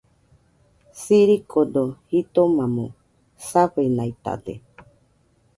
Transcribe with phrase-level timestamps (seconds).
[1.01, 2.85] Sirikodo jitomamo
[3.49, 4.53] safenaitade.